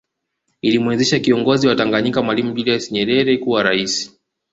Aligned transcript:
Ilimwezesha 0.61 1.19
kiongozi 1.19 1.67
wa 1.67 1.75
Tanganyika 1.75 2.21
Mwalimu 2.21 2.51
Julius 2.53 2.91
Nyerere 2.91 3.37
kuwa 3.37 3.63
rais 3.63 4.19